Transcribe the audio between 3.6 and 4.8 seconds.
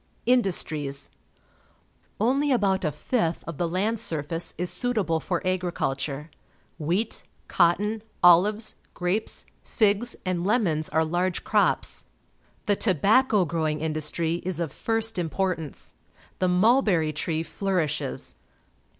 land surface is